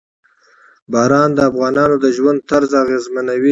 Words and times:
باران 0.91 1.29
د 1.35 1.39
افغانانو 1.49 1.95
د 2.03 2.05
ژوند 2.17 2.39
طرز 2.49 2.71
اغېزمنوي. 2.83 3.49